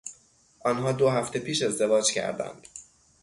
آنها 0.65 0.91
دو 0.91 1.09
هفته 1.09 1.39
پیش 1.39 1.61
ازدواج 1.61 2.11
کردند. 2.11 2.67